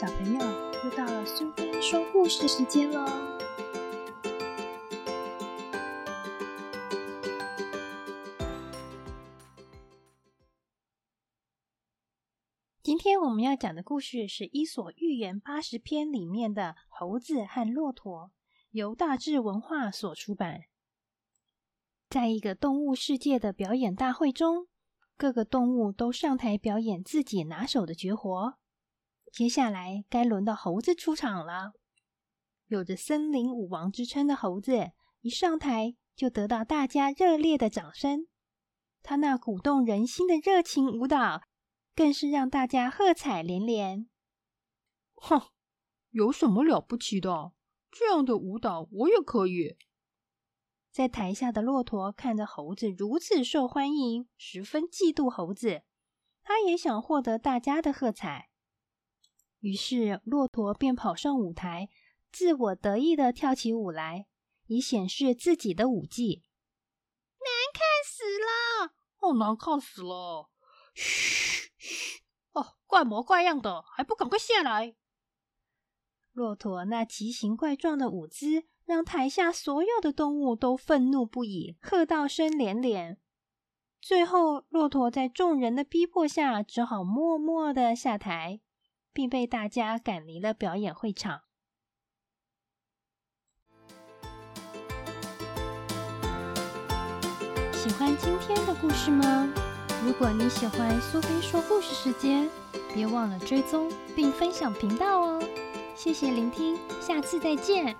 [0.00, 0.38] 小朋友，
[0.84, 3.04] 又到了苏菲说故事时间喽！
[12.80, 18.26] 今天我们要讲的故事是《伊索寓言八十篇》里面的《猴子和骆驼》，
[18.70, 20.60] 由大智文化所出版。
[22.08, 24.68] 在一个动物世界的表演大会中，
[25.16, 28.58] 各个动物都上台表演自己拿手的绝活。
[29.32, 31.72] 接下来该轮到猴子出场了。
[32.66, 38.26] 有着“森林舞王”之称的猴子，一上台就得到大家热烈的掌声。
[39.02, 41.42] 他那鼓动人心的热情舞蹈，
[41.94, 44.08] 更是让大家喝彩连连。
[45.14, 45.40] 哼，
[46.10, 47.52] 有什么了不起的？
[47.90, 49.76] 这样的舞蹈我也可以。
[50.90, 55.82] 在台下的骆驼看着猴子如此受欢迎，十分嫉妒猴子。
[56.42, 58.50] 他也想获得大家的喝彩。
[59.60, 61.88] 于是，骆驼便跑上舞台，
[62.30, 64.26] 自我得意的跳起舞来，
[64.66, 66.44] 以显示自己的舞技。
[67.40, 68.92] 难看死了！
[69.20, 70.48] 哦，难看死了！
[70.94, 72.22] 嘘嘘！
[72.52, 74.94] 哦，怪模怪样的，还不赶快下来！
[76.32, 83.18] 骆驼那奇形怪状的舞姿，让台下所有的动物都愤怒不已，喝道声连连。
[84.00, 88.60] 最后，骆驼在众人的逼迫下，只好默默的下台。
[89.18, 91.40] 并被大家赶离了表演会场。
[97.72, 99.52] 喜欢今天的故事吗？
[100.04, 102.48] 如果你喜欢苏菲说故事时间，
[102.94, 105.42] 别忘了追踪并分享频道哦！
[105.96, 107.96] 谢谢聆听，下次再见。